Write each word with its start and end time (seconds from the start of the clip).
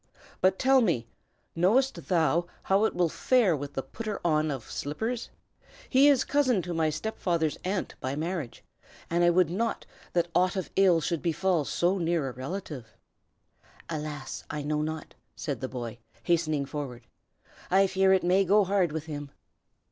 "But 0.41 0.57
tell 0.57 0.81
me, 0.81 1.05
knowest 1.55 2.07
thou 2.07 2.47
how 2.63 2.85
it 2.85 2.95
will 2.95 3.07
fare 3.07 3.55
with 3.55 3.73
the 3.75 3.83
Putter 3.83 4.19
on 4.25 4.49
of 4.49 4.63
Slippers? 4.63 5.29
He 5.91 6.07
is 6.07 6.23
cousin 6.23 6.63
to 6.63 6.73
my 6.73 6.89
stepfather's 6.89 7.59
aunt 7.63 7.93
by 7.99 8.15
marriage, 8.15 8.63
and 9.11 9.23
I 9.23 9.29
would 9.29 9.51
not 9.51 9.85
that 10.13 10.27
aught 10.33 10.55
of 10.55 10.71
ill 10.75 11.01
should 11.01 11.21
befall 11.21 11.65
so 11.65 11.99
near 11.99 12.27
a 12.27 12.31
relative." 12.31 12.97
"Alas! 13.91 14.43
I 14.49 14.63
know 14.63 14.81
not," 14.81 15.13
said 15.35 15.61
the 15.61 15.69
boy, 15.69 15.99
hastening 16.23 16.65
forward. 16.65 17.05
"I 17.69 17.85
fear 17.85 18.11
it 18.11 18.23
may 18.23 18.43
go 18.43 18.63
hard 18.63 18.91
with 18.91 19.05
him." 19.05 19.29